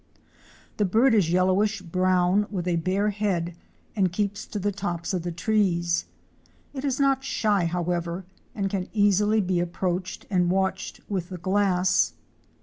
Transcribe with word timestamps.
The 0.77 0.85
bird 0.85 1.13
is 1.13 1.31
yellowish 1.31 1.83
brown 1.83 2.47
with 2.49 2.67
a 2.67 2.77
bare 2.77 3.11
head 3.11 3.55
and 3.95 4.11
keeps 4.11 4.47
to 4.47 4.57
the 4.57 4.71
tops 4.71 5.13
of 5.13 5.21
the 5.21 5.31
trees. 5.31 6.05
It 6.73 6.83
is 6.83 6.99
not 6.99 7.23
shy 7.23 7.65
however 7.65 8.25
and 8.55 8.67
can 8.67 8.89
easily 8.93 9.41
be 9.41 9.59
approached 9.59 10.25
and 10.31 10.49
watched 10.49 11.01
with 11.07 11.29
the 11.29 11.37
glass. 11.37 12.13